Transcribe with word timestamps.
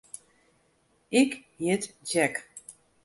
Ik 1.19 1.31
hjit 1.59 1.83
Jack. 2.09 2.35